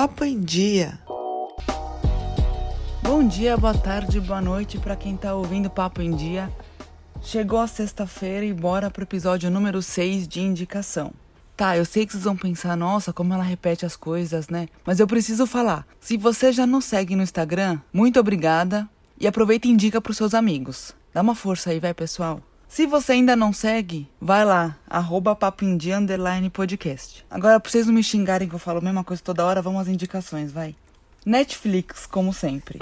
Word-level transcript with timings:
Papo 0.00 0.24
em 0.24 0.40
Dia. 0.40 0.98
Bom 3.02 3.22
dia, 3.28 3.54
boa 3.58 3.76
tarde, 3.76 4.18
boa 4.18 4.40
noite 4.40 4.78
para 4.78 4.96
quem 4.96 5.14
tá 5.14 5.34
ouvindo 5.34 5.68
Papo 5.68 6.00
em 6.00 6.16
Dia. 6.16 6.50
Chegou 7.20 7.58
a 7.58 7.66
sexta-feira 7.66 8.46
e 8.46 8.54
bora 8.54 8.90
pro 8.90 9.02
episódio 9.02 9.50
número 9.50 9.82
6 9.82 10.26
de 10.26 10.40
indicação. 10.40 11.12
Tá, 11.54 11.76
eu 11.76 11.84
sei 11.84 12.06
que 12.06 12.12
vocês 12.12 12.24
vão 12.24 12.34
pensar, 12.34 12.78
nossa, 12.78 13.12
como 13.12 13.34
ela 13.34 13.42
repete 13.42 13.84
as 13.84 13.94
coisas, 13.94 14.48
né? 14.48 14.68
Mas 14.86 15.00
eu 15.00 15.06
preciso 15.06 15.46
falar. 15.46 15.86
Se 16.00 16.16
você 16.16 16.50
já 16.50 16.66
não 16.66 16.80
segue 16.80 17.14
no 17.14 17.22
Instagram, 17.22 17.78
muito 17.92 18.18
obrigada 18.18 18.88
e 19.20 19.26
aproveita 19.26 19.68
e 19.68 19.70
indica 19.70 20.00
pros 20.00 20.16
seus 20.16 20.32
amigos. 20.32 20.94
Dá 21.12 21.20
uma 21.20 21.34
força 21.34 21.68
aí, 21.68 21.78
vai, 21.78 21.92
pessoal. 21.92 22.40
Se 22.70 22.86
você 22.86 23.14
ainda 23.14 23.34
não 23.34 23.52
segue, 23.52 24.08
vai 24.20 24.44
lá, 24.44 24.78
arroba 24.88 25.34
podcast. 25.34 27.26
Agora, 27.28 27.58
pra 27.58 27.68
vocês 27.68 27.84
não 27.84 27.92
me 27.92 28.00
xingarem 28.00 28.48
que 28.48 28.54
eu 28.54 28.60
falo 28.60 28.78
a 28.78 28.80
mesma 28.80 29.02
coisa 29.02 29.20
toda 29.20 29.44
hora, 29.44 29.60
vamos 29.60 29.80
às 29.80 29.88
indicações, 29.88 30.52
vai. 30.52 30.76
Netflix, 31.26 32.06
como 32.06 32.32
sempre. 32.32 32.78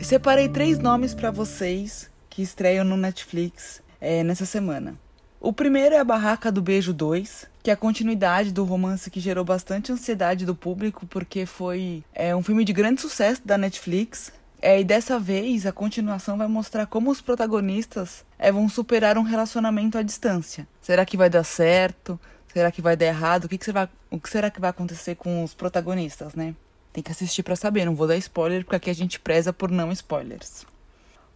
Separei 0.00 0.48
três 0.48 0.78
nomes 0.78 1.12
para 1.12 1.32
vocês 1.32 2.08
que 2.30 2.40
estreiam 2.40 2.84
no 2.84 2.96
Netflix 2.96 3.82
é, 4.00 4.22
nessa 4.22 4.46
semana. 4.46 4.94
O 5.40 5.52
primeiro 5.52 5.96
é 5.96 5.98
a 5.98 6.04
Barraca 6.04 6.52
do 6.52 6.62
Beijo 6.62 6.92
2, 6.92 7.48
que 7.64 7.70
é 7.70 7.72
a 7.72 7.76
continuidade 7.76 8.52
do 8.52 8.62
romance 8.62 9.10
que 9.10 9.18
gerou 9.18 9.44
bastante 9.44 9.90
ansiedade 9.90 10.46
do 10.46 10.54
público, 10.54 11.04
porque 11.04 11.46
foi 11.46 12.04
é, 12.14 12.34
um 12.34 12.44
filme 12.44 12.64
de 12.64 12.72
grande 12.72 13.00
sucesso 13.00 13.42
da 13.44 13.58
Netflix. 13.58 14.32
É, 14.64 14.80
e 14.80 14.84
dessa 14.84 15.18
vez 15.18 15.66
a 15.66 15.72
continuação 15.72 16.38
vai 16.38 16.46
mostrar 16.46 16.86
como 16.86 17.10
os 17.10 17.20
protagonistas 17.20 18.24
é, 18.38 18.52
vão 18.52 18.68
superar 18.68 19.18
um 19.18 19.22
relacionamento 19.22 19.98
à 19.98 20.02
distância. 20.02 20.68
Será 20.80 21.04
que 21.04 21.16
vai 21.16 21.28
dar 21.28 21.42
certo? 21.42 22.18
Será 22.46 22.70
que 22.70 22.80
vai 22.80 22.96
dar 22.96 23.06
errado? 23.06 23.46
O 23.46 23.48
que, 23.48 23.58
que, 23.58 23.70
o 24.08 24.20
que 24.20 24.30
será 24.30 24.50
que 24.52 24.60
vai 24.60 24.70
acontecer 24.70 25.16
com 25.16 25.42
os 25.42 25.52
protagonistas, 25.52 26.36
né? 26.36 26.54
Tem 26.92 27.02
que 27.02 27.10
assistir 27.10 27.42
para 27.42 27.56
saber, 27.56 27.84
não 27.84 27.96
vou 27.96 28.06
dar 28.06 28.16
spoiler, 28.18 28.62
porque 28.62 28.76
aqui 28.76 28.90
a 28.90 28.94
gente 28.94 29.18
preza 29.18 29.52
por 29.52 29.68
não 29.68 29.90
spoilers. 29.90 30.64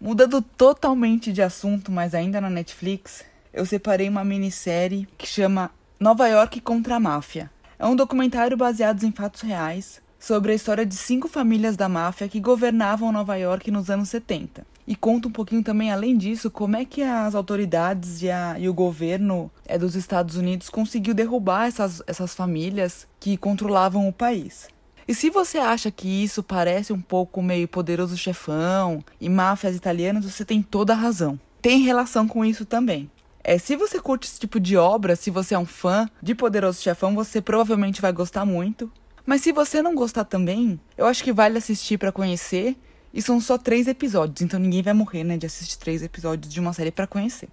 Mudando 0.00 0.40
totalmente 0.40 1.32
de 1.32 1.42
assunto, 1.42 1.90
mas 1.90 2.14
ainda 2.14 2.40
na 2.40 2.50
Netflix, 2.50 3.24
eu 3.52 3.66
separei 3.66 4.08
uma 4.08 4.22
minissérie 4.22 5.08
que 5.18 5.26
chama 5.26 5.72
Nova 5.98 6.28
York 6.28 6.60
contra 6.60 6.94
a 6.94 7.00
Máfia. 7.00 7.50
É 7.76 7.86
um 7.86 7.96
documentário 7.96 8.56
baseado 8.56 9.02
em 9.02 9.10
fatos 9.10 9.40
reais 9.40 10.00
sobre 10.26 10.50
a 10.50 10.54
história 10.56 10.84
de 10.84 10.96
cinco 10.96 11.28
famílias 11.28 11.76
da 11.76 11.88
máfia 11.88 12.28
que 12.28 12.40
governavam 12.40 13.12
Nova 13.12 13.36
York 13.36 13.70
nos 13.70 13.88
anos 13.88 14.08
70. 14.08 14.66
E 14.84 14.96
conta 14.96 15.28
um 15.28 15.30
pouquinho 15.30 15.62
também, 15.62 15.92
além 15.92 16.16
disso, 16.16 16.50
como 16.50 16.74
é 16.74 16.84
que 16.84 17.00
as 17.00 17.36
autoridades 17.36 18.22
e, 18.22 18.28
a, 18.28 18.58
e 18.58 18.68
o 18.68 18.74
governo 18.74 19.48
é, 19.64 19.78
dos 19.78 19.94
Estados 19.94 20.34
Unidos 20.34 20.68
conseguiu 20.68 21.14
derrubar 21.14 21.66
essas, 21.68 22.02
essas 22.08 22.34
famílias 22.34 23.06
que 23.20 23.36
controlavam 23.36 24.08
o 24.08 24.12
país. 24.12 24.66
E 25.06 25.14
se 25.14 25.30
você 25.30 25.58
acha 25.58 25.92
que 25.92 26.08
isso 26.24 26.42
parece 26.42 26.92
um 26.92 27.00
pouco 27.00 27.40
meio 27.40 27.68
poderoso 27.68 28.16
chefão 28.16 29.04
e 29.20 29.28
máfias 29.28 29.76
italianas, 29.76 30.24
você 30.24 30.44
tem 30.44 30.60
toda 30.60 30.92
a 30.92 30.96
razão. 30.96 31.38
Tem 31.62 31.82
relação 31.82 32.26
com 32.26 32.44
isso 32.44 32.64
também. 32.64 33.08
É, 33.44 33.58
se 33.58 33.76
você 33.76 34.00
curte 34.00 34.26
esse 34.26 34.40
tipo 34.40 34.58
de 34.58 34.76
obra, 34.76 35.14
se 35.14 35.30
você 35.30 35.54
é 35.54 35.58
um 35.58 35.64
fã 35.64 36.10
de 36.20 36.34
Poderoso 36.34 36.82
Chefão, 36.82 37.14
você 37.14 37.40
provavelmente 37.40 38.02
vai 38.02 38.10
gostar 38.10 38.44
muito. 38.44 38.90
Mas 39.26 39.40
se 39.42 39.50
você 39.50 39.82
não 39.82 39.94
gostar 39.94 40.24
também, 40.24 40.80
eu 40.96 41.04
acho 41.04 41.24
que 41.24 41.32
vale 41.32 41.58
assistir 41.58 41.98
para 41.98 42.12
conhecer. 42.12 42.76
E 43.12 43.20
são 43.20 43.40
só 43.40 43.56
três 43.56 43.88
episódios, 43.88 44.42
então 44.42 44.60
ninguém 44.60 44.82
vai 44.82 44.92
morrer, 44.92 45.24
né, 45.24 45.38
de 45.38 45.46
assistir 45.46 45.78
três 45.78 46.02
episódios 46.02 46.52
de 46.52 46.60
uma 46.60 46.74
série 46.74 46.90
para 46.90 47.06
conhecer. 47.06 47.48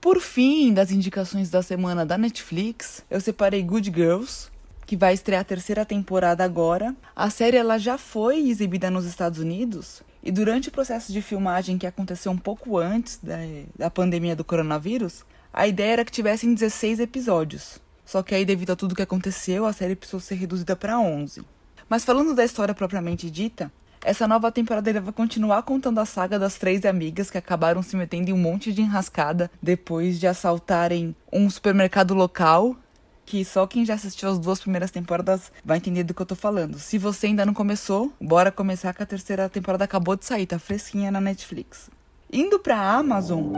Por 0.00 0.20
fim, 0.20 0.74
das 0.74 0.90
indicações 0.90 1.48
da 1.48 1.62
semana 1.62 2.04
da 2.04 2.18
Netflix, 2.18 3.04
eu 3.08 3.20
separei 3.20 3.62
Good 3.62 3.92
Girls, 3.94 4.48
que 4.84 4.96
vai 4.96 5.14
estrear 5.14 5.42
a 5.42 5.44
terceira 5.44 5.84
temporada 5.84 6.42
agora. 6.42 6.94
A 7.14 7.30
série 7.30 7.56
ela 7.56 7.78
já 7.78 7.96
foi 7.96 8.48
exibida 8.48 8.90
nos 8.90 9.04
Estados 9.04 9.38
Unidos 9.38 10.02
e 10.24 10.32
durante 10.32 10.70
o 10.70 10.72
processo 10.72 11.12
de 11.12 11.22
filmagem 11.22 11.78
que 11.78 11.86
aconteceu 11.86 12.32
um 12.32 12.38
pouco 12.38 12.76
antes 12.78 13.20
da, 13.22 13.36
da 13.78 13.88
pandemia 13.88 14.34
do 14.34 14.44
coronavírus, 14.44 15.24
a 15.52 15.68
ideia 15.68 15.92
era 15.92 16.04
que 16.04 16.10
tivessem 16.10 16.52
16 16.52 16.98
episódios. 16.98 17.80
Só 18.06 18.22
que 18.22 18.34
aí, 18.34 18.44
devido 18.44 18.70
a 18.70 18.76
tudo 18.76 18.94
que 18.94 19.02
aconteceu, 19.02 19.66
a 19.66 19.72
série 19.72 19.96
precisou 19.96 20.20
ser 20.20 20.36
reduzida 20.36 20.76
para 20.76 20.98
11. 20.98 21.42
Mas 21.88 22.04
falando 22.04 22.34
da 22.34 22.44
história 22.44 22.72
propriamente 22.72 23.28
dita, 23.28 23.70
essa 24.04 24.28
nova 24.28 24.52
temporada 24.52 25.00
vai 25.00 25.12
continuar 25.12 25.62
contando 25.64 25.98
a 25.98 26.06
saga 26.06 26.38
das 26.38 26.56
três 26.56 26.84
amigas 26.84 27.28
que 27.28 27.38
acabaram 27.38 27.82
se 27.82 27.96
metendo 27.96 28.30
em 28.30 28.32
um 28.32 28.38
monte 28.38 28.72
de 28.72 28.80
enrascada 28.80 29.50
depois 29.60 30.20
de 30.20 30.28
assaltarem 30.28 31.14
um 31.32 31.50
supermercado 31.50 32.14
local. 32.14 32.76
Que 33.24 33.44
só 33.44 33.66
quem 33.66 33.84
já 33.84 33.94
assistiu 33.94 34.28
as 34.28 34.38
duas 34.38 34.60
primeiras 34.60 34.92
temporadas 34.92 35.50
vai 35.64 35.78
entender 35.78 36.04
do 36.04 36.14
que 36.14 36.22
eu 36.22 36.26
tô 36.26 36.36
falando. 36.36 36.78
Se 36.78 36.96
você 36.96 37.26
ainda 37.26 37.44
não 37.44 37.52
começou, 37.52 38.12
bora 38.20 38.52
começar 38.52 38.94
que 38.94 39.02
a 39.02 39.06
terceira 39.06 39.48
temporada 39.48 39.82
acabou 39.82 40.14
de 40.14 40.24
sair, 40.24 40.46
tá 40.46 40.60
fresquinha 40.60 41.10
na 41.10 41.20
Netflix. 41.20 41.90
Indo 42.32 42.60
pra 42.60 42.78
Amazon. 42.78 43.52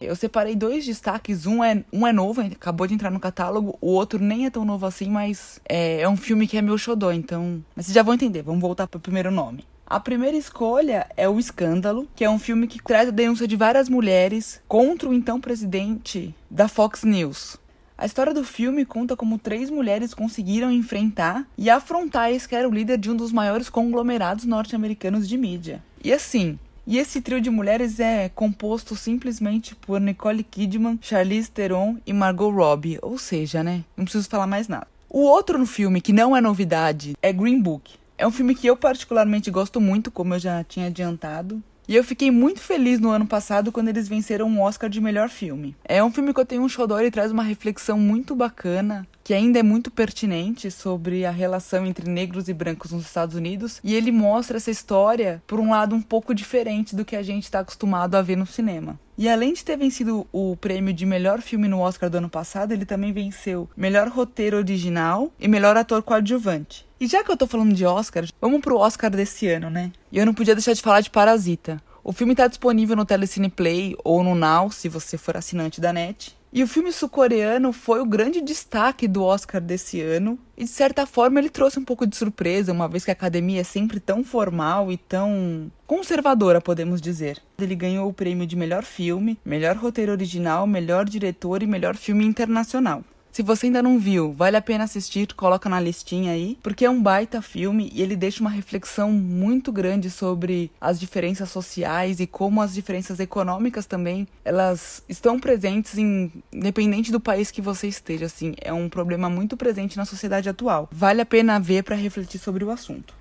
Eu 0.00 0.14
separei 0.16 0.54
dois 0.54 0.84
destaques. 0.84 1.46
Um 1.46 1.62
é, 1.62 1.84
um 1.92 2.06
é 2.06 2.12
novo, 2.12 2.40
acabou 2.40 2.86
de 2.86 2.94
entrar 2.94 3.10
no 3.10 3.20
catálogo. 3.20 3.76
O 3.80 3.92
outro 3.92 4.18
nem 4.18 4.46
é 4.46 4.50
tão 4.50 4.64
novo 4.64 4.86
assim, 4.86 5.08
mas 5.08 5.60
é, 5.68 6.00
é 6.00 6.08
um 6.08 6.16
filme 6.16 6.46
que 6.46 6.56
é 6.56 6.62
meu 6.62 6.76
xodó, 6.76 7.12
então. 7.12 7.64
Mas 7.74 7.86
vocês 7.86 7.94
já 7.94 8.02
vão 8.02 8.14
entender. 8.14 8.42
Vamos 8.42 8.60
voltar 8.60 8.86
pro 8.86 9.00
primeiro 9.00 9.30
nome. 9.30 9.64
A 9.86 10.00
primeira 10.00 10.36
escolha 10.36 11.06
é 11.16 11.28
O 11.28 11.38
Escândalo, 11.38 12.08
que 12.16 12.24
é 12.24 12.30
um 12.30 12.40
filme 12.40 12.66
que 12.66 12.82
traz 12.82 13.08
a 13.08 13.12
denúncia 13.12 13.46
de 13.46 13.54
várias 13.54 13.88
mulheres 13.88 14.60
contra 14.66 15.08
o 15.08 15.14
então 15.14 15.40
presidente 15.40 16.34
da 16.50 16.66
Fox 16.66 17.04
News. 17.04 17.56
A 17.96 18.04
história 18.04 18.34
do 18.34 18.44
filme 18.44 18.84
conta 18.84 19.16
como 19.16 19.38
três 19.38 19.70
mulheres 19.70 20.12
conseguiram 20.12 20.72
enfrentar 20.72 21.46
e 21.56 21.70
afrontar 21.70 22.30
esse 22.30 22.48
que 22.48 22.54
era 22.54 22.68
o 22.68 22.72
líder 22.72 22.98
de 22.98 23.10
um 23.10 23.16
dos 23.16 23.32
maiores 23.32 23.70
conglomerados 23.70 24.44
norte-americanos 24.44 25.26
de 25.26 25.38
mídia. 25.38 25.82
E 26.04 26.12
assim, 26.12 26.58
e 26.86 26.98
esse 26.98 27.20
trio 27.20 27.40
de 27.40 27.50
mulheres 27.50 27.98
é 27.98 28.28
composto 28.28 28.94
simplesmente 28.94 29.74
por 29.74 30.00
Nicole 30.00 30.44
Kidman, 30.44 30.98
Charlize 31.02 31.50
Theron 31.50 31.96
e 32.06 32.12
Margot 32.12 32.50
Robbie, 32.50 32.98
ou 33.02 33.18
seja, 33.18 33.62
né? 33.62 33.84
Não 33.96 34.04
preciso 34.04 34.28
falar 34.28 34.46
mais 34.46 34.68
nada. 34.68 34.86
O 35.10 35.20
outro 35.20 35.58
no 35.58 35.66
filme 35.66 36.00
que 36.00 36.12
não 36.12 36.36
é 36.36 36.40
novidade 36.40 37.16
é 37.20 37.32
Green 37.32 37.60
Book. 37.60 37.94
É 38.18 38.26
um 38.26 38.30
filme 38.30 38.54
que 38.54 38.66
eu 38.66 38.76
particularmente 38.76 39.50
gosto 39.50 39.80
muito, 39.80 40.10
como 40.10 40.34
eu 40.34 40.38
já 40.38 40.62
tinha 40.64 40.86
adiantado. 40.86 41.62
E 41.88 41.94
eu 41.94 42.02
fiquei 42.02 42.32
muito 42.32 42.60
feliz 42.60 42.98
no 42.98 43.10
ano 43.10 43.26
passado 43.26 43.70
quando 43.70 43.88
eles 43.88 44.08
venceram 44.08 44.48
um 44.48 44.60
Oscar 44.60 44.90
de 44.90 45.00
melhor 45.00 45.28
filme. 45.28 45.76
É 45.84 46.02
um 46.02 46.10
filme 46.10 46.34
que 46.34 46.40
eu 46.40 46.44
tenho 46.44 46.62
um 46.62 46.68
xodó 46.68 47.00
e 47.00 47.12
traz 47.12 47.30
uma 47.30 47.44
reflexão 47.44 47.96
muito 47.96 48.34
bacana, 48.34 49.06
que 49.22 49.32
ainda 49.32 49.60
é 49.60 49.62
muito 49.62 49.88
pertinente 49.88 50.68
sobre 50.68 51.24
a 51.24 51.30
relação 51.30 51.86
entre 51.86 52.10
negros 52.10 52.48
e 52.48 52.54
brancos 52.54 52.90
nos 52.90 53.06
Estados 53.06 53.36
Unidos, 53.36 53.80
e 53.84 53.94
ele 53.94 54.10
mostra 54.10 54.56
essa 54.56 54.70
história 54.70 55.40
por 55.46 55.60
um 55.60 55.70
lado 55.70 55.94
um 55.94 56.02
pouco 56.02 56.34
diferente 56.34 56.96
do 56.96 57.04
que 57.04 57.14
a 57.14 57.22
gente 57.22 57.44
está 57.44 57.60
acostumado 57.60 58.16
a 58.16 58.22
ver 58.22 58.36
no 58.36 58.46
cinema. 58.46 58.98
E 59.18 59.30
além 59.30 59.54
de 59.54 59.64
ter 59.64 59.78
vencido 59.78 60.26
o 60.30 60.56
prêmio 60.56 60.92
de 60.92 61.06
melhor 61.06 61.40
filme 61.40 61.68
no 61.68 61.80
Oscar 61.80 62.10
do 62.10 62.18
ano 62.18 62.28
passado, 62.28 62.72
ele 62.72 62.84
também 62.84 63.12
venceu 63.14 63.68
melhor 63.74 64.08
roteiro 64.08 64.58
original 64.58 65.32
e 65.40 65.48
melhor 65.48 65.74
ator 65.74 66.02
coadjuvante. 66.02 66.86
E 67.00 67.06
já 67.06 67.24
que 67.24 67.30
eu 67.30 67.36
tô 67.36 67.46
falando 67.46 67.72
de 67.72 67.86
Oscar, 67.86 68.26
vamos 68.38 68.60
pro 68.60 68.76
Oscar 68.76 69.10
desse 69.10 69.48
ano, 69.48 69.70
né? 69.70 69.90
E 70.12 70.18
eu 70.18 70.26
não 70.26 70.34
podia 70.34 70.54
deixar 70.54 70.74
de 70.74 70.82
falar 70.82 71.00
de 71.00 71.08
Parasita. 71.08 71.82
O 72.04 72.12
filme 72.12 72.34
está 72.34 72.46
disponível 72.46 72.94
no 72.94 73.06
Telecine 73.06 73.48
Play 73.48 73.96
ou 74.04 74.22
no 74.22 74.34
Now, 74.34 74.70
se 74.70 74.88
você 74.88 75.16
for 75.16 75.36
assinante 75.36 75.80
da 75.80 75.92
NET. 75.92 76.36
E 76.56 76.62
o 76.62 76.66
filme 76.66 76.90
sul-coreano 76.90 77.70
foi 77.70 78.00
o 78.00 78.06
grande 78.06 78.40
destaque 78.40 79.06
do 79.06 79.22
Oscar 79.22 79.60
desse 79.60 80.00
ano. 80.00 80.38
E 80.56 80.64
de 80.64 80.70
certa 80.70 81.04
forma 81.04 81.38
ele 81.38 81.50
trouxe 81.50 81.78
um 81.78 81.84
pouco 81.84 82.06
de 82.06 82.16
surpresa, 82.16 82.72
uma 82.72 82.88
vez 82.88 83.04
que 83.04 83.10
a 83.10 83.12
academia 83.12 83.60
é 83.60 83.62
sempre 83.62 84.00
tão 84.00 84.24
formal 84.24 84.90
e 84.90 84.96
tão 84.96 85.70
conservadora, 85.86 86.58
podemos 86.58 87.02
dizer. 87.02 87.42
Ele 87.58 87.74
ganhou 87.74 88.08
o 88.08 88.12
prêmio 88.14 88.46
de 88.46 88.56
melhor 88.56 88.84
filme, 88.84 89.38
melhor 89.44 89.76
roteiro 89.76 90.12
original, 90.12 90.66
melhor 90.66 91.04
diretor 91.04 91.62
e 91.62 91.66
melhor 91.66 91.94
filme 91.94 92.24
internacional. 92.24 93.04
Se 93.36 93.42
você 93.42 93.66
ainda 93.66 93.82
não 93.82 93.98
viu, 93.98 94.32
vale 94.32 94.56
a 94.56 94.62
pena 94.62 94.84
assistir, 94.84 95.34
coloca 95.34 95.68
na 95.68 95.78
listinha 95.78 96.32
aí, 96.32 96.58
porque 96.62 96.86
é 96.86 96.90
um 96.90 97.02
baita 97.02 97.42
filme 97.42 97.90
e 97.92 98.00
ele 98.00 98.16
deixa 98.16 98.40
uma 98.40 98.48
reflexão 98.48 99.12
muito 99.12 99.70
grande 99.70 100.08
sobre 100.08 100.70
as 100.80 100.98
diferenças 100.98 101.50
sociais 101.50 102.18
e 102.18 102.26
como 102.26 102.62
as 102.62 102.72
diferenças 102.72 103.20
econômicas 103.20 103.84
também, 103.84 104.26
elas 104.42 105.02
estão 105.06 105.38
presentes 105.38 105.98
em 105.98 106.32
independente 106.50 107.12
do 107.12 107.20
país 107.20 107.50
que 107.50 107.60
você 107.60 107.86
esteja, 107.86 108.24
assim, 108.24 108.54
é 108.58 108.72
um 108.72 108.88
problema 108.88 109.28
muito 109.28 109.54
presente 109.54 109.98
na 109.98 110.06
sociedade 110.06 110.48
atual. 110.48 110.88
Vale 110.90 111.20
a 111.20 111.26
pena 111.26 111.60
ver 111.60 111.84
para 111.84 111.94
refletir 111.94 112.38
sobre 112.38 112.64
o 112.64 112.70
assunto. 112.70 113.12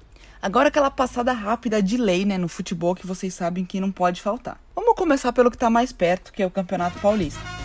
Agora 0.42 0.70
aquela 0.70 0.90
passada 0.90 1.34
rápida 1.34 1.84
de 1.84 1.98
lei, 1.98 2.24
né, 2.24 2.38
no 2.38 2.48
futebol 2.48 2.96
que 2.96 3.06
vocês 3.06 3.34
sabem 3.34 3.66
que 3.66 3.82
não 3.82 3.92
pode 3.92 4.22
faltar. 4.22 4.62
Vamos 4.74 4.96
começar 4.96 5.34
pelo 5.34 5.52
que 5.52 5.58
tá 5.58 5.70
mais 5.70 5.92
perto, 5.92 6.32
que 6.32 6.42
é 6.42 6.46
o 6.46 6.52
Campeonato 6.52 7.00
Paulista. 7.00 7.65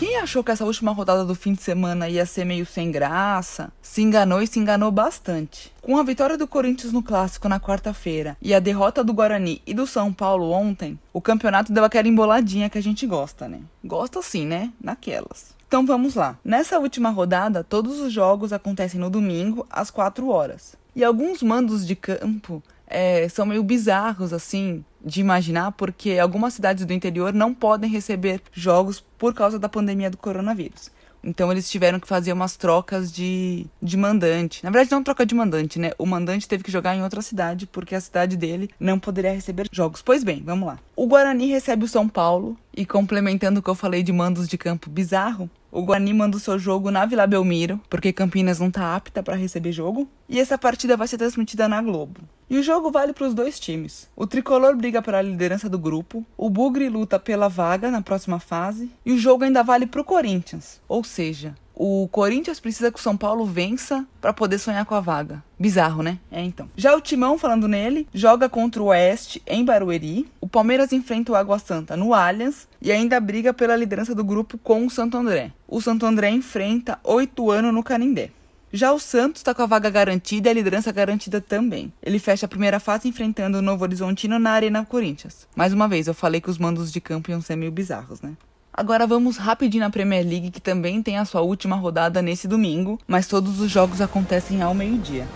Quem 0.00 0.16
achou 0.16 0.42
que 0.42 0.50
essa 0.50 0.64
última 0.64 0.92
rodada 0.92 1.26
do 1.26 1.34
fim 1.34 1.52
de 1.52 1.60
semana 1.60 2.08
ia 2.08 2.24
ser 2.24 2.46
meio 2.46 2.64
sem 2.64 2.90
graça, 2.90 3.70
se 3.82 4.00
enganou 4.00 4.40
e 4.40 4.46
se 4.46 4.58
enganou 4.58 4.90
bastante. 4.90 5.70
Com 5.82 5.98
a 5.98 6.02
vitória 6.02 6.38
do 6.38 6.48
Corinthians 6.48 6.90
no 6.90 7.02
clássico 7.02 7.50
na 7.50 7.60
quarta-feira 7.60 8.34
e 8.40 8.54
a 8.54 8.60
derrota 8.60 9.04
do 9.04 9.12
Guarani 9.12 9.60
e 9.66 9.74
do 9.74 9.86
São 9.86 10.10
Paulo 10.10 10.52
ontem, 10.52 10.98
o 11.12 11.20
campeonato 11.20 11.70
deu 11.70 11.84
aquela 11.84 12.08
emboladinha 12.08 12.70
que 12.70 12.78
a 12.78 12.82
gente 12.82 13.06
gosta, 13.06 13.46
né? 13.46 13.60
Gosta 13.84 14.22
sim, 14.22 14.46
né? 14.46 14.72
Naquelas. 14.82 15.54
Então 15.68 15.84
vamos 15.84 16.14
lá. 16.14 16.38
Nessa 16.42 16.78
última 16.78 17.10
rodada, 17.10 17.62
todos 17.62 18.00
os 18.00 18.10
jogos 18.10 18.54
acontecem 18.54 18.98
no 18.98 19.10
domingo, 19.10 19.66
às 19.68 19.90
4 19.90 20.26
horas. 20.30 20.76
E 20.96 21.04
alguns 21.04 21.42
mandos 21.42 21.86
de 21.86 21.94
campo 21.94 22.62
é, 22.86 23.28
são 23.28 23.44
meio 23.44 23.62
bizarros, 23.62 24.32
assim, 24.32 24.82
de 25.04 25.20
imaginar, 25.20 25.72
porque 25.72 26.18
algumas 26.18 26.54
cidades 26.54 26.84
do 26.84 26.92
interior 26.92 27.32
não 27.32 27.54
podem 27.54 27.90
receber 27.90 28.40
jogos 28.52 29.00
por 29.18 29.34
causa 29.34 29.58
da 29.58 29.68
pandemia 29.68 30.10
do 30.10 30.16
coronavírus. 30.16 30.90
Então 31.22 31.52
eles 31.52 31.70
tiveram 31.70 32.00
que 32.00 32.08
fazer 32.08 32.32
umas 32.32 32.56
trocas 32.56 33.12
de, 33.12 33.66
de 33.80 33.96
mandante. 33.96 34.64
Na 34.64 34.70
verdade, 34.70 34.90
não 34.90 35.02
troca 35.02 35.26
de 35.26 35.34
mandante, 35.34 35.78
né? 35.78 35.92
O 35.98 36.06
mandante 36.06 36.48
teve 36.48 36.64
que 36.64 36.72
jogar 36.72 36.96
em 36.96 37.02
outra 37.02 37.20
cidade 37.20 37.66
porque 37.66 37.94
a 37.94 38.00
cidade 38.00 38.36
dele 38.36 38.70
não 38.78 38.98
poderia 38.98 39.32
receber 39.32 39.68
jogos. 39.70 40.02
Pois 40.02 40.24
bem, 40.24 40.42
vamos 40.44 40.66
lá. 40.66 40.78
O 40.96 41.06
Guarani 41.06 41.46
recebe 41.46 41.84
o 41.84 41.88
São 41.88 42.08
Paulo 42.08 42.56
e 42.74 42.86
complementando 42.86 43.60
o 43.60 43.62
que 43.62 43.68
eu 43.68 43.74
falei 43.74 44.02
de 44.02 44.12
mandos 44.12 44.48
de 44.48 44.56
campo 44.56 44.88
bizarro, 44.88 45.50
o 45.70 45.82
Guarani 45.82 46.12
manda 46.12 46.36
o 46.36 46.40
seu 46.40 46.58
jogo 46.58 46.90
na 46.90 47.06
Vila 47.06 47.26
Belmiro, 47.26 47.80
porque 47.88 48.12
Campinas 48.12 48.58
não 48.58 48.70
tá 48.70 48.94
apta 48.94 49.22
para 49.22 49.36
receber 49.36 49.72
jogo, 49.72 50.08
e 50.28 50.38
essa 50.40 50.58
partida 50.58 50.96
vai 50.96 51.06
ser 51.06 51.18
transmitida 51.18 51.68
na 51.68 51.80
Globo. 51.80 52.20
E 52.48 52.58
o 52.58 52.62
jogo 52.62 52.90
vale 52.90 53.12
para 53.12 53.26
os 53.26 53.34
dois 53.34 53.60
times. 53.60 54.08
O 54.16 54.26
tricolor 54.26 54.74
briga 54.76 55.00
pela 55.00 55.22
liderança 55.22 55.68
do 55.68 55.78
grupo, 55.78 56.26
o 56.36 56.50
Bugre 56.50 56.88
luta 56.88 57.18
pela 57.18 57.48
vaga 57.48 57.90
na 57.90 58.02
próxima 58.02 58.40
fase, 58.40 58.90
e 59.06 59.12
o 59.12 59.18
jogo 59.18 59.44
ainda 59.44 59.62
vale 59.62 59.86
para 59.86 60.00
o 60.00 60.04
Corinthians. 60.04 60.80
Ou 60.88 61.04
seja, 61.04 61.54
o 61.82 62.06
Corinthians 62.08 62.60
precisa 62.60 62.92
que 62.92 62.98
o 62.98 63.02
São 63.02 63.16
Paulo 63.16 63.46
vença 63.46 64.04
para 64.20 64.34
poder 64.34 64.58
sonhar 64.58 64.84
com 64.84 64.94
a 64.94 65.00
vaga. 65.00 65.42
Bizarro, 65.58 66.02
né? 66.02 66.18
É 66.30 66.42
então. 66.42 66.68
Já 66.76 66.94
o 66.94 67.00
Timão, 67.00 67.38
falando 67.38 67.66
nele, 67.66 68.06
joga 68.12 68.50
contra 68.50 68.82
o 68.82 68.86
Oeste 68.86 69.40
em 69.46 69.64
Barueri. 69.64 70.28
Palmeiras 70.50 70.92
enfrenta 70.92 71.30
o 71.30 71.36
Água 71.36 71.60
Santa 71.60 71.96
no 71.96 72.12
Allianz 72.12 72.66
e 72.82 72.90
ainda 72.90 73.20
briga 73.20 73.54
pela 73.54 73.76
liderança 73.76 74.14
do 74.16 74.24
grupo 74.24 74.58
com 74.58 74.84
o 74.84 74.90
Santo 74.90 75.16
André. 75.16 75.52
O 75.68 75.80
Santo 75.80 76.04
André 76.04 76.30
enfrenta 76.30 76.98
oito 77.04 77.52
anos 77.52 77.72
no 77.72 77.84
Canindé. 77.84 78.30
Já 78.72 78.92
o 78.92 78.98
Santos 78.98 79.40
está 79.40 79.54
com 79.54 79.62
a 79.62 79.66
vaga 79.66 79.88
garantida 79.90 80.48
e 80.48 80.50
a 80.50 80.54
liderança 80.54 80.90
garantida 80.90 81.40
também. 81.40 81.92
Ele 82.02 82.18
fecha 82.18 82.46
a 82.46 82.48
primeira 82.48 82.80
fase 82.80 83.08
enfrentando 83.08 83.58
o 83.58 83.62
Novo 83.62 83.84
Horizontino 83.84 84.40
na 84.40 84.50
Arena 84.50 84.84
Corinthians. 84.84 85.46
Mais 85.54 85.72
uma 85.72 85.86
vez, 85.86 86.08
eu 86.08 86.14
falei 86.14 86.40
que 86.40 86.50
os 86.50 86.58
mandos 86.58 86.90
de 86.90 87.00
campo 87.00 87.30
iam 87.30 87.40
ser 87.40 87.54
meio 87.54 87.70
bizarros, 87.70 88.20
né? 88.20 88.32
Agora 88.72 89.06
vamos 89.06 89.36
rapidinho 89.36 89.84
na 89.84 89.90
Premier 89.90 90.26
League, 90.26 90.50
que 90.50 90.60
também 90.60 91.00
tem 91.02 91.18
a 91.18 91.24
sua 91.24 91.42
última 91.42 91.76
rodada 91.76 92.22
nesse 92.22 92.48
domingo, 92.48 92.98
mas 93.06 93.26
todos 93.26 93.60
os 93.60 93.70
jogos 93.70 94.00
acontecem 94.00 94.62
ao 94.62 94.74
meio-dia. 94.74 95.26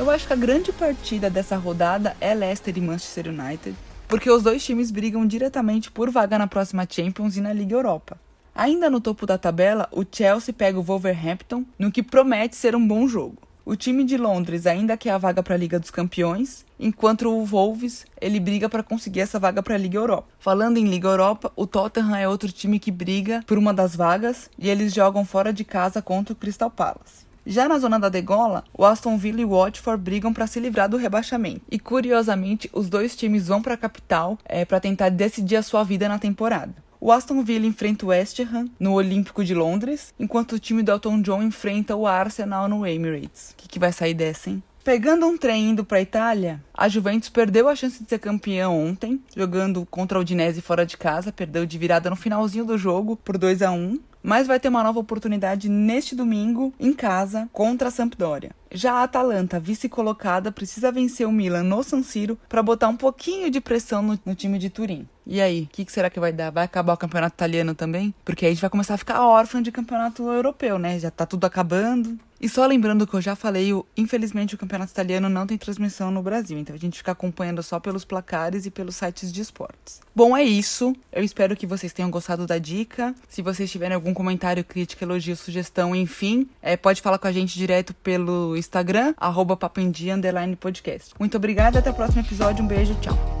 Eu 0.00 0.10
acho 0.10 0.26
que 0.26 0.32
a 0.32 0.36
grande 0.36 0.72
partida 0.72 1.28
dessa 1.28 1.58
rodada 1.58 2.16
é 2.22 2.32
Leicester 2.32 2.74
e 2.74 2.80
Manchester 2.80 3.28
United, 3.28 3.76
porque 4.08 4.30
os 4.30 4.42
dois 4.42 4.64
times 4.64 4.90
brigam 4.90 5.26
diretamente 5.26 5.90
por 5.90 6.10
vaga 6.10 6.38
na 6.38 6.46
próxima 6.46 6.86
Champions 6.88 7.36
e 7.36 7.40
na 7.42 7.52
Liga 7.52 7.74
Europa. 7.74 8.18
Ainda 8.54 8.88
no 8.88 8.98
topo 8.98 9.26
da 9.26 9.36
tabela, 9.36 9.86
o 9.92 10.02
Chelsea 10.10 10.54
pega 10.54 10.78
o 10.78 10.82
Wolverhampton, 10.82 11.66
no 11.78 11.92
que 11.92 12.02
promete 12.02 12.56
ser 12.56 12.74
um 12.74 12.88
bom 12.88 13.06
jogo. 13.06 13.36
O 13.62 13.76
time 13.76 14.02
de 14.02 14.16
Londres 14.16 14.66
ainda 14.66 14.96
quer 14.96 15.10
a 15.10 15.18
vaga 15.18 15.42
para 15.42 15.54
a 15.54 15.58
Liga 15.58 15.78
dos 15.78 15.90
Campeões, 15.90 16.64
enquanto 16.78 17.28
o 17.28 17.44
Wolves 17.44 18.06
ele 18.18 18.40
briga 18.40 18.70
para 18.70 18.82
conseguir 18.82 19.20
essa 19.20 19.38
vaga 19.38 19.62
para 19.62 19.74
a 19.74 19.78
Liga 19.78 19.98
Europa. 19.98 20.28
Falando 20.38 20.78
em 20.78 20.88
Liga 20.88 21.08
Europa, 21.08 21.52
o 21.54 21.66
Tottenham 21.66 22.16
é 22.16 22.26
outro 22.26 22.50
time 22.50 22.78
que 22.78 22.90
briga 22.90 23.44
por 23.46 23.58
uma 23.58 23.74
das 23.74 23.94
vagas 23.94 24.48
e 24.58 24.70
eles 24.70 24.94
jogam 24.94 25.26
fora 25.26 25.52
de 25.52 25.62
casa 25.62 26.00
contra 26.00 26.32
o 26.32 26.36
Crystal 26.36 26.70
Palace. 26.70 27.28
Já 27.46 27.68
na 27.68 27.78
zona 27.78 27.98
da 27.98 28.08
degola, 28.08 28.64
o 28.72 28.84
Aston 28.84 29.16
Villa 29.16 29.40
e 29.40 29.44
o 29.44 29.50
Watford 29.50 30.02
brigam 30.02 30.32
para 30.32 30.46
se 30.46 30.60
livrar 30.60 30.88
do 30.88 30.96
rebaixamento. 30.96 31.62
E 31.70 31.78
curiosamente, 31.78 32.68
os 32.72 32.88
dois 32.88 33.16
times 33.16 33.48
vão 33.48 33.62
para 33.62 33.74
a 33.74 33.78
capital 33.78 34.38
é, 34.44 34.64
para 34.64 34.80
tentar 34.80 35.08
decidir 35.08 35.56
a 35.56 35.62
sua 35.62 35.82
vida 35.82 36.08
na 36.08 36.18
temporada. 36.18 36.74
O 37.00 37.10
Aston 37.10 37.42
Villa 37.42 37.64
enfrenta 37.64 38.04
o 38.04 38.10
West 38.10 38.38
Ham 38.40 38.68
no 38.78 38.92
Olímpico 38.92 39.42
de 39.42 39.54
Londres, 39.54 40.12
enquanto 40.20 40.52
o 40.52 40.58
time 40.58 40.82
do 40.82 40.92
Elton 40.92 41.22
John 41.22 41.42
enfrenta 41.42 41.96
o 41.96 42.06
Arsenal 42.06 42.68
no 42.68 42.86
Emirates. 42.86 43.52
O 43.52 43.56
que, 43.56 43.68
que 43.68 43.78
vai 43.78 43.90
sair 43.90 44.12
dessa, 44.12 44.50
hein? 44.50 44.62
Pegando 44.84 45.26
um 45.26 45.36
trem 45.36 45.70
indo 45.70 45.84
para 45.84 45.98
a 45.98 46.02
Itália, 46.02 46.62
a 46.74 46.88
Juventus 46.88 47.28
perdeu 47.28 47.68
a 47.68 47.76
chance 47.76 48.02
de 48.02 48.08
ser 48.08 48.18
campeã 48.18 48.68
ontem, 48.68 49.20
jogando 49.34 49.86
contra 49.90 50.18
o 50.18 50.22
Udinese 50.22 50.60
fora 50.60 50.84
de 50.84 50.96
casa, 50.96 51.32
perdeu 51.32 51.64
de 51.64 51.78
virada 51.78 52.10
no 52.10 52.16
finalzinho 52.16 52.64
do 52.64 52.76
jogo 52.76 53.16
por 53.16 53.38
2 53.38 53.62
a 53.62 53.70
1 53.70 53.98
mas 54.22 54.46
vai 54.46 54.60
ter 54.60 54.68
uma 54.68 54.82
nova 54.82 54.98
oportunidade 54.98 55.68
neste 55.68 56.14
domingo 56.14 56.72
em 56.78 56.92
casa 56.92 57.48
contra 57.52 57.88
a 57.88 57.90
Sampdoria. 57.90 58.50
Já 58.72 58.94
a 58.94 59.02
Atalanta, 59.02 59.58
vice-colocada, 59.58 60.52
precisa 60.52 60.92
vencer 60.92 61.26
o 61.26 61.32
Milan 61.32 61.64
no 61.64 61.82
San 61.82 62.02
Siro 62.02 62.38
para 62.48 62.62
botar 62.62 62.88
um 62.88 62.96
pouquinho 62.96 63.50
de 63.50 63.60
pressão 63.60 64.02
no, 64.02 64.18
no 64.24 64.34
time 64.34 64.58
de 64.58 64.70
Turim. 64.70 65.08
E 65.26 65.40
aí, 65.40 65.62
o 65.62 65.66
que, 65.66 65.84
que, 65.84 65.92
será 65.92 66.10
que 66.10 66.20
vai 66.20 66.32
dar? 66.32 66.50
Vai 66.50 66.64
acabar 66.64 66.92
o 66.92 66.96
campeonato 66.96 67.34
italiano 67.34 67.74
também? 67.74 68.14
Porque 68.24 68.44
aí 68.44 68.50
a 68.50 68.54
gente 68.54 68.60
vai 68.60 68.70
começar 68.70 68.94
a 68.94 68.98
ficar 68.98 69.24
órfão 69.24 69.62
de 69.62 69.72
campeonato 69.72 70.28
europeu, 70.28 70.78
né? 70.78 70.98
Já 70.98 71.10
tá 71.10 71.24
tudo 71.26 71.44
acabando. 71.44 72.18
E 72.40 72.48
só 72.48 72.66
lembrando 72.66 73.06
que 73.06 73.14
eu 73.14 73.20
já 73.20 73.36
falei, 73.36 73.70
infelizmente 73.96 74.54
o 74.54 74.58
campeonato 74.58 74.92
italiano 74.92 75.28
não 75.28 75.46
tem 75.46 75.58
transmissão 75.58 76.10
no 76.10 76.22
Brasil, 76.22 76.58
então 76.58 76.74
a 76.74 76.78
gente 76.78 76.98
fica 76.98 77.12
acompanhando 77.12 77.62
só 77.62 77.78
pelos 77.78 78.04
placares 78.04 78.64
e 78.64 78.70
pelos 78.70 78.96
sites 78.96 79.30
de 79.30 79.42
esportes. 79.42 80.00
Bom, 80.14 80.36
é 80.36 80.42
isso. 80.42 80.94
Eu 81.12 81.22
espero 81.22 81.54
que 81.54 81.66
vocês 81.66 81.92
tenham 81.92 82.10
gostado 82.10 82.46
da 82.46 82.58
dica. 82.58 83.14
Se 83.28 83.42
vocês 83.42 83.70
tiverem 83.70 83.94
algum 83.94 84.14
comentário, 84.14 84.64
crítica, 84.64 85.04
elogio, 85.04 85.36
sugestão, 85.36 85.94
enfim, 85.94 86.48
é, 86.62 86.76
pode 86.76 87.02
falar 87.02 87.18
com 87.18 87.26
a 87.26 87.32
gente 87.32 87.58
direto 87.58 87.92
pelo 87.94 88.56
Instagram, 88.56 89.14
arroba 89.16 89.56
podcast. 90.58 91.14
Muito 91.18 91.36
obrigada, 91.36 91.78
até 91.78 91.90
o 91.90 91.94
próximo 91.94 92.22
episódio. 92.22 92.64
Um 92.64 92.68
beijo, 92.68 92.94
tchau. 93.00 93.39